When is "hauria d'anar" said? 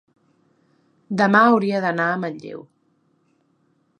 1.51-2.09